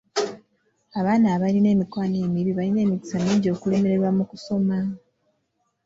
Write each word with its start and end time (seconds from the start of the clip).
Abaana 0.99 1.27
abalina 1.35 1.69
emikwano 1.75 2.15
emibi 2.25 2.51
balina 2.57 2.79
emikisa 2.85 3.17
mingi 3.25 3.47
okulemererwa 3.55 4.09
mu 4.17 4.23
kusoma. 4.29 4.77